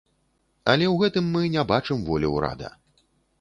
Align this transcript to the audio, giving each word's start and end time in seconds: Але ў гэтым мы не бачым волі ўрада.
Але 0.71 0.85
ў 0.87 0.93
гэтым 1.01 1.27
мы 1.35 1.43
не 1.57 1.67
бачым 1.73 2.01
волі 2.09 2.33
ўрада. 2.35 2.73